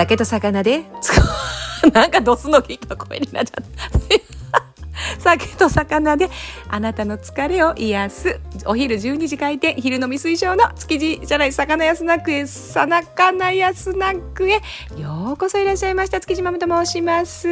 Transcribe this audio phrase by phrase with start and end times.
[0.00, 0.84] 酒と魚で、
[1.92, 5.20] なんかドスの効いた声になっちゃった。
[5.20, 6.30] 酒と魚で
[6.68, 14.60] あなたの疲れを癒すお昼12時開店昼飲み推奨の築地じゃない魚屋スナックへ魚屋スナックへ
[14.96, 17.48] ようこそいらっしゃいました築地ママと申します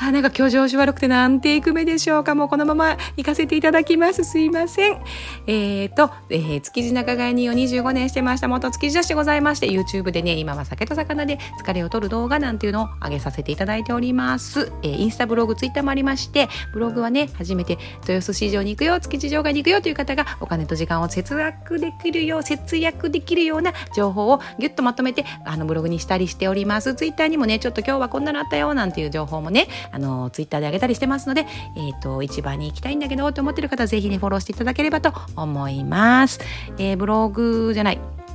[0.00, 2.34] あなんか今日調子悪くて何ていく目でしょうか？
[2.34, 4.24] もうこのまま行かせていただきます。
[4.24, 5.02] すいません。
[5.46, 8.48] えっ、ー、と、えー、築地仲買人を25年してました。
[8.48, 26.94] 元築地女子でございまして YouTube でね今は酒と魚で疲れを取る動画なんていうのを上げさせていただいております、えー、インスタブログツイッターもありましてブログはね初めて豊洲市場に行くよ築地場外に行くよという方がお金と時間を節約できるよう節約できるような情報をギュッとまとめてあのブログにしたりしております。
[26.94, 36.40] ツイッターにもねちょっと今日はこんなのあったよなんていう情報もねあのツイッターであげたりしてますのでえっ、ー、と市場に行きたいんだけどと思ってる方はぜひねフォローしていただければと思います、
[36.78, 38.25] えー、ブログじゃない。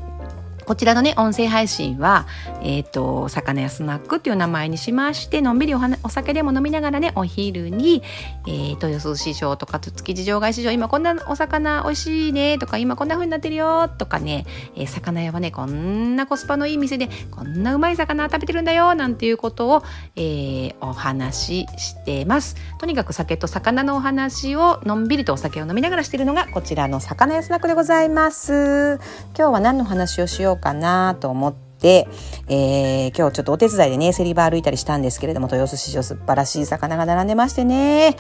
[0.65, 2.27] こちらのね、音声配信は、
[2.61, 8.03] えっ、ー、と、魚屋スナックっていう名前にしまして、のんびりおお酒でも飲みながらね、お昼に、
[8.47, 14.45] えー、豊洲市場とか、築地場外市場、今こんなお魚美味しいねとか、今こんな風になってるよとかね、
[14.75, 19.83] えー、魚屋はね、こんなコスパのいい店で、こんなうまい魚食べてるんだよなんていうことを、
[20.15, 22.55] えー、お話ししてます。
[22.77, 28.99] とにかく酒と魚のお話をのんびりとお酒を飲みながらしてるのが、こちらの魚屋スナックでございます。
[29.37, 32.07] 今日は何の話をしようかなと思って、
[32.47, 38.15] えー、今日ちょっとお手伝いでね、セリバー歩いたりしたんですけれども、豊洲市場素晴らしい魚が並んでましてね、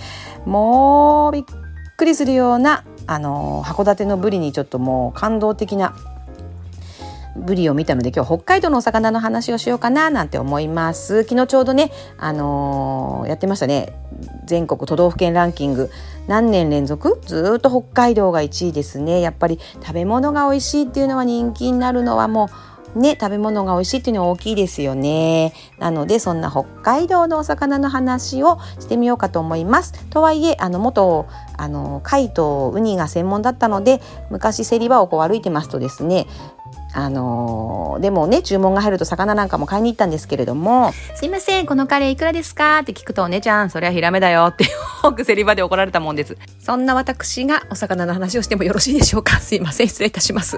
[0.45, 1.43] もうびっ
[1.97, 5.93] くりするような、あの函館のブリにちょっともう感動的な
[7.35, 11.23] ブリを見たので今日北海道のお魚の話をしようかななんて思います。
[11.23, 13.93] 昨日ちょうどねあのー、やってましたね。
[14.45, 15.89] 全国都道府県ランキング。
[16.27, 17.21] 何年連続？
[17.25, 19.21] ずっと北海道が1位ですね。
[19.21, 22.49] やっぱり食べ物が美味しいっていうのは人気になるのはも
[22.95, 25.53] うね食べ物が美味しいっていうのは大きいですよね。
[25.79, 29.93] なのでそんな北海道のお魚の話をしてみようかと思います。
[30.09, 31.25] とはいえあの元
[31.57, 36.27] あの貝とウニが専門だったので昔競り場をこう歩いてますとですね
[36.93, 44.65] あのー、でもね注文が入ると魚なんかも買いに行ったんですけれども「すいませんこのカレーいくらですか?」って聞くと「お姉ちゃんそれはヒラメだよ」って
[45.03, 46.37] よく競り場で怒られたもんです。
[46.59, 49.39] そんな私がお魚の話をしてもよろしいでしょうか？
[49.39, 50.57] すいません失礼いたします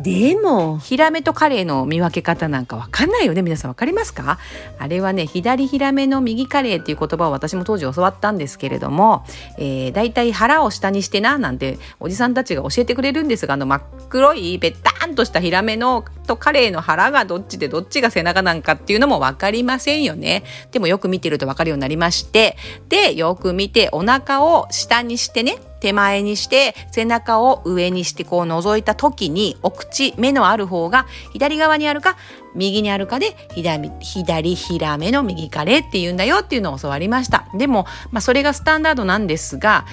[0.00, 3.42] でも、ヒラメとカレイの見分け方なんかわかんないよね。
[3.42, 4.38] 皆さんわかりますか？
[4.78, 9.24] あれはね、左ヒラメの右カレイっていう言葉を私も当時教わったんですけれども、
[9.58, 20.44] えー、大体腹を下にしてな、なんておじさんたちが教えてくれるんですが、あの真っ黒いぺったんとしたヒラメのとカレイの腹がどっちでどっちが背中なんかっていうのもわかりませんよね。
[20.70, 22.56] でもよく見てるとわかるようになりまして、
[22.88, 32.16] で、よく見てお腹を下にしてね、手前にして背中を上にしてこう覗いた時にお口目のある方が左側にあるか
[32.54, 37.46] 右にあるかで左左ヒラメの右カレーって言うんだよっていうのを教わりました。
[37.54, 39.86] でも、まあ、それがスタンダードなんですが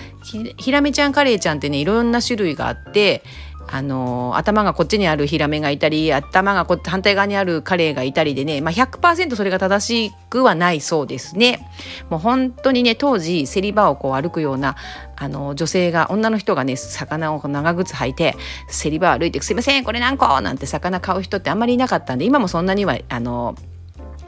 [0.57, 3.23] ヒラメちゃんカレーちゃんってねいろんな種類があって
[3.67, 11.67] あの頭がこっちにあるヒラメがいたり頭がこ反対側にあるカレイがいたりでね、まあ100、それが正しくはないそうですね。
[12.09, 14.75] もう本当にね当時競り場をこう歩くような
[15.15, 18.35] あの女性が女の人がね魚を長靴履いて
[18.83, 23.55] 競り場歩いて「すいませんこれ何個?」なんて魚買う人ってあんまりいなかったんで今もそんなにはあの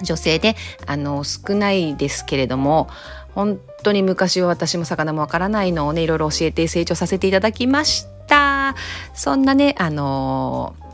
[0.02, 0.56] 女性で
[0.86, 2.88] あの少ないですけれども
[3.34, 8.17] 本当に昔は私も魚もわからないのをねいろいろ教えて成長させていただきました。
[8.28, 8.76] た。
[9.14, 10.87] そんなね、あのー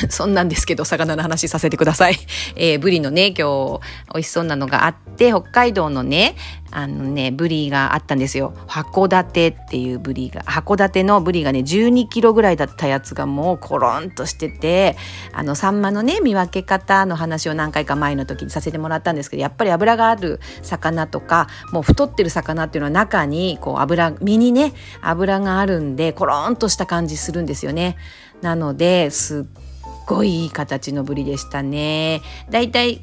[0.10, 2.18] そんなんですけど、魚の話させてください。
[2.56, 3.80] えー、ブリのね、今日、
[4.12, 6.36] 美味しそうなのがあって、北海道のね、
[6.70, 8.52] あのね、ブリがあったんですよ。
[8.66, 14.96] 函館っていうブリが、函館のブリがね、12キロぐらいだったやつがもうコロンとしてて、
[15.32, 27.96] あの、サンマのね、見分け方の話を何回か前の時にさせてもらったんですけど、やっぱり脂がある魚とか、もう太ってる魚っていうのは中に、こう油、身にね、油があるんで、コロンとした感じするんですよね。
[28.42, 29.65] なので、すっ
[30.06, 32.22] ごいいい形のブリでしたね。
[32.50, 33.00] だいたい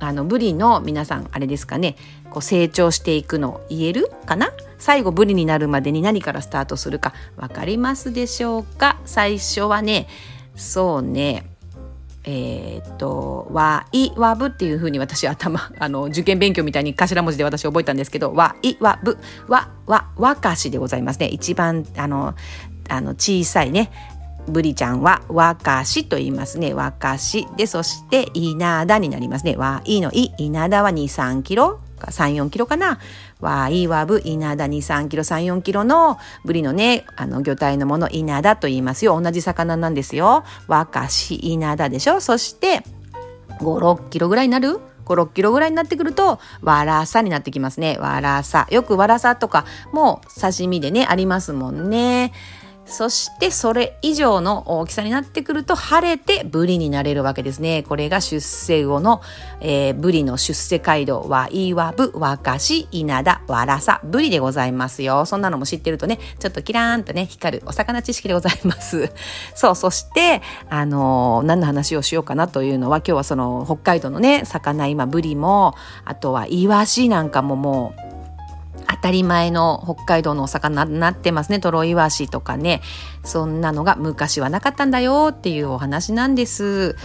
[0.00, 1.96] あのブリの皆さんあれですかね。
[2.30, 4.50] こう成長していくの言えるかな？
[4.78, 8.98] 最後ブリになるまでに何からスタートするか分かりますでしょうか？
[9.04, 10.06] 最初はね
[10.56, 11.44] そうね。
[12.30, 19.16] えー、っと、わいわぶっていうふうに私頭、 あの、受験勉強みたいに頭文字で私覚えたんですけど、わいわぶ、
[19.46, 21.28] わ、わ、わかしでございますね。
[21.28, 22.34] 一番、あの、
[22.90, 23.90] あの、小さいね、
[24.48, 26.74] ブリちゃんは和菓子と言いますね。
[26.74, 27.46] 和菓子。
[27.56, 29.54] で、そして稲田になりますね。
[29.56, 32.98] 和いのい、稲田は2、3キロか3、4キロかな。
[33.40, 39.20] 和いわぶ、稲田2、3キロ、3、4キロのブリのね、あの魚体のもの、稲田と言いますよ。
[39.20, 40.44] 同じ魚なんですよ。
[40.66, 42.20] 和菓子、稲田でしょ。
[42.20, 42.82] そして、
[43.60, 43.62] 5、
[43.96, 47.96] 6キロぐらいになる？5、6キロぐらいになってくると、わらさになってきますね。
[47.98, 48.66] わらさ。
[48.70, 52.32] よくわらさとかも刺身でね、ありますもんね。
[52.88, 57.82] そしてそれ以上の大きさになってくると晴れてブリになれるわけですね。
[57.82, 59.20] これが出世後の、
[59.60, 65.26] えー、ブリの出世街道は岩部、若し、稲田、わらさ、ブリでございますよ。
[65.26, 69.12] そんなのも知ってるとね、ちょっとキラーンとね、光るお魚知識でございます。
[69.54, 70.40] そう、そして、
[70.70, 75.74] あのー、何の話をしようかなというのは今日はその北海道のね、魚今ブリも、
[76.06, 78.07] あとはイワシなんかももう、
[78.98, 81.60] 当たり前の北海道のお魚になってますね。
[81.60, 82.82] トロイワシとかね。
[83.28, 86.96] そんなのが昔はなかったんだよっていうお話なんです。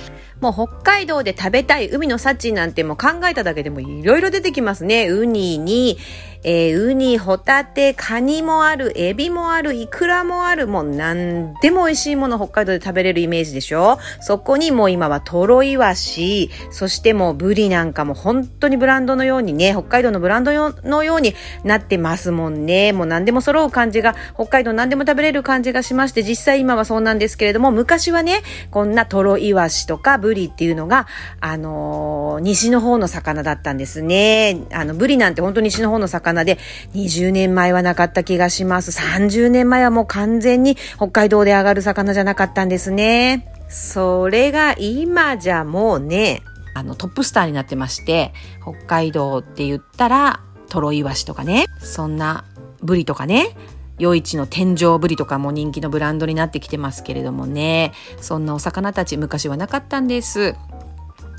[0.43, 5.07] もう北海道で食べたい海の幸なんてもう考えただけでもいろいろ出てきますね。
[5.07, 5.97] ウニに、
[6.43, 20.51] えー、ウニ、ホタテ、カニもある、エビもある、イクラもある、もう何でも美味しいもの北海道で食べれるイメージでしょそこにもう今はトロイワシ、そしてもうブリなんかも本当にブランドのようにね、北海道のブランド
[20.83, 21.33] のように
[21.63, 22.91] なってますもんね。
[22.91, 31.07] もう何でも揃う感じが、北海道何でも食べれる感じがしましたて、実際今はそうなんですけれども、昔はね、こんなトロイワシとかブリっていうのが、
[31.39, 34.61] あのー、西の方の魚だったんですね。
[34.71, 36.57] あの、ブリなんて本当に西の方の魚魚で、
[36.95, 38.91] 20年前はなかった気がします。
[38.91, 43.53] 30年前はもう完全に北海道で上がる魚じゃなかったんですね。
[43.69, 46.41] それが今じゃもうね、
[46.73, 52.45] あのトップスターになってまして、北海道って言ったら、トロイワシとかね、そんな
[52.81, 53.55] ブリとかね、
[54.03, 60.55] 夜市の天井ブリとかも人気のブランドになってきてますけれどもね、そんなお魚たち昔はなかったんです。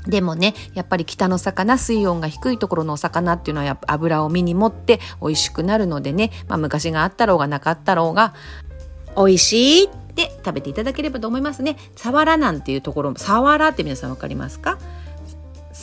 [0.07, 8.33] でもね、やっぱり北の魚、水温が低いところのお魚っていうのはやっぱ油を身に持って美味しくなるのでね、まあ昔があったろうがなかったろうが、
[9.15, 11.77] 美味しいって食べていただければと思いますね。
[11.95, 14.77] サワラなんていうところ、サワラって皆さんわかりますか？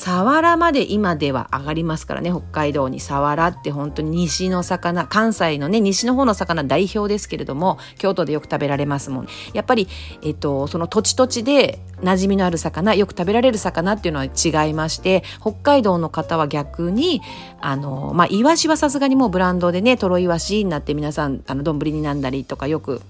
[0.04, 9.28] サワラまで今では上がりますからね、北海道にサワラって本当に西の魚、関西のね、西の方の魚代表ですけれども、京都でよく食べられますもん。
[9.54, 9.86] やっぱり、
[10.24, 17.22] えっと、その土地土地で馴染みのある魚、よく食べられる魚っていうのは違いまして、北海道の方は逆に、
[17.60, 23.02] あの、まあ、イワシはさすがにもうブランドでね、トロイワシになって皆さん、あの、丼になんだりとかよく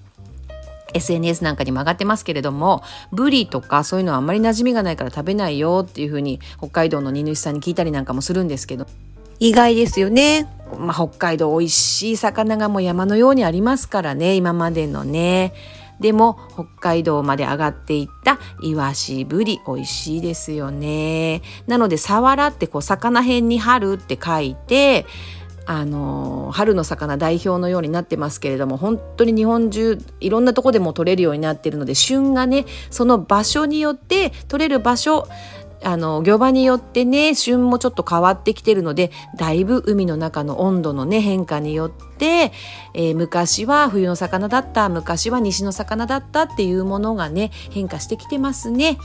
[0.93, 8.85] SNS なんかにも上がってますけれども、ブリとかそういうのはあんまり馴染みがないから食べないよっていうふうに北海道の荷主さんに聞いたりなんかもするんですけど、
[9.39, 10.47] 意外ですよね。
[10.77, 15.53] まあ、北海道美味しい魚がもう山のようにありますからね、今までのね。
[15.99, 21.41] でも北海道まで上がっていったイワシブリ美味しいですよね。
[21.67, 25.05] なのでサワラってこう魚辺に春って書いて
[25.65, 35.27] あの春の魚代表のようになってますけれども本当に日本中いろんなとこでも取れるようになってるので旬がねその場所によって取れる場所
[35.83, 42.51] あの漁場によってね旬もちょっと変わってきてるのでだいぶ海の中の温度のね変化によって、
[42.93, 48.97] えー、昔は冬の魚だった昔は西の魚だったっていうものがね変化してきてますね。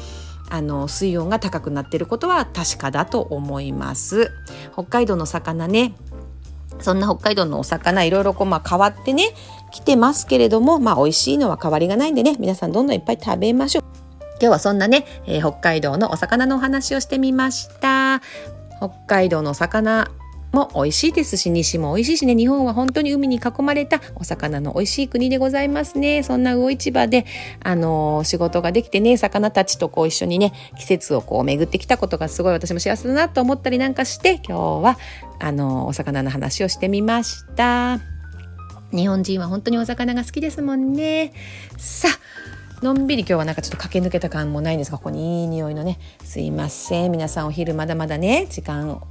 [0.51, 4.31] あの水温が高くなってることは確かだと思います。
[4.73, 5.95] 北海道の魚ね
[6.81, 9.31] そんな北海道のお魚いろいろこうまあ変わってね
[9.71, 13.85] 来てますけれどもまあ美味しいのは変わりがないんでね皆さんどんどんいっぱい食べましょう。
[14.41, 18.23] 今日はそんなね、えー、北海道のお魚のお話をしてみました。
[18.79, 20.09] 北海道の魚
[20.53, 26.23] も美味しいですし、西も美味しいしね、日本は本当に海に囲まれたお魚の美味しい国でございますね。
[26.23, 27.27] そんな魚市場で、
[27.63, 34.99] あのー、仕事ができてね、魚たちとこう一緒にね、季節をこう巡ってきたことがすごい私も幸せだなと思ったりなんかして、今日は、
[35.39, 38.01] あのー、お魚の話をしてみました。
[38.91, 41.33] 日本人は本当にお魚が好きですもんね。
[41.77, 47.11] さあ、のんびり今日はなんかちょっと駆け抜けた感もないんですが、ここにいい匂いのね、すいません。
[47.11, 49.03] 皆さんお昼まだまだね、時間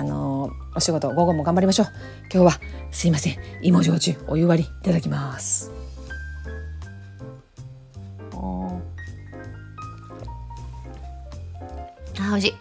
[0.00, 1.86] あのお仕事午後も頑張りましょう。
[2.32, 3.36] 今日はすいません。
[3.60, 5.70] 芋焼酎お湯割りいただきます。
[12.18, 12.54] あ美味しい。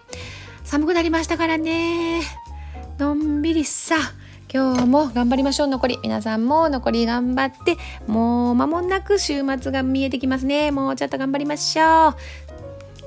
[0.65, 2.23] 寒くなりましたからね。
[2.97, 3.95] のんびりさ。
[4.51, 5.67] 今日も頑張りましょう。
[5.67, 10.71] 残り皆さんも残り頑張ってもう間もなく週末が見えてきますね。
[10.71, 12.15] もうちょっと頑張りましょう。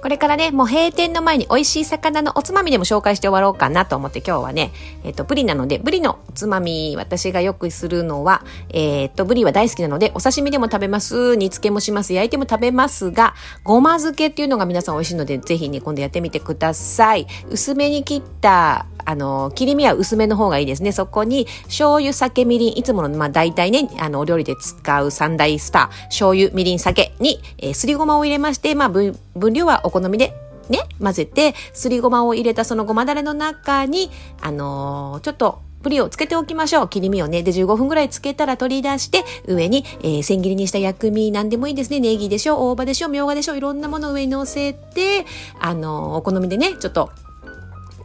[0.02, 4.72] これからね、もう閉店の前に美味しい魚のおつまみでも紹介して終わろうかなと思って今日はね、
[5.04, 17.28] えっ、ー、と、ブリなので、ブリのおつまみ、私がよくするのは、えっ、と、ブリは大好きなので、お刺身でも食べます、煮付けもします、焼いても食べますが、ごま漬けっていうのが皆さん美味しいので、ぜひね、今度やってみてください。
[17.48, 20.92] 薄めに切ったあの、切り身は薄めの方がいいですね。
[20.92, 29.14] そこに、醤油、酒、みりん、いつもの、まあ、大体ね、あの、お料理で使う三大スター、醤油、みりん、酒に、えー、すりごまを入れまして、まあ、分
[29.52, 30.34] 量はおお好みで
[30.68, 36.88] ね、混ぜて、すりごまを入れたそのごまだれの中に、あのー、ちょっと、プリをつけておきましょう。
[36.88, 37.42] 切り身をね。
[37.42, 41.98] で、15分ぐらいつけたら取り出して、上に、えー、千切りにした薬味なんでもいいですね。
[41.98, 45.26] ネギでしょ、大葉でしょ、みょうがでしょ、いろんなものを上に乗せて、
[45.58, 47.10] あのー、お好みでね、ちょっと、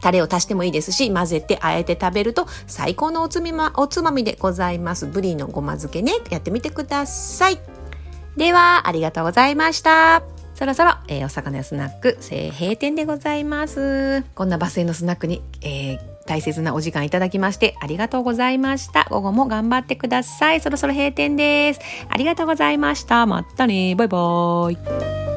[0.00, 5.06] タレを足してもいいですし、混ぜて、あえて食べると最高のおつみま、おつまみでございます。
[5.06, 7.58] ブリのごま漬けね、やってみてください。
[8.36, 10.37] では、ありがとうございました。
[10.58, 14.24] そろそろ、えー、お魚やスナック、閉店でございます。
[14.34, 19.06] こんなバスへのスナックに、えー、大切なお時間いただきましてありがとうございました。
[19.08, 20.60] 午後も頑張ってください。
[20.60, 21.80] そろそろ閉店です。
[22.08, 23.24] ありがとうございました。
[23.26, 23.94] またね。
[23.94, 25.27] バイバーイ。